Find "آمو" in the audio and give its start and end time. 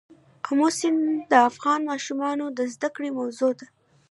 0.49-0.67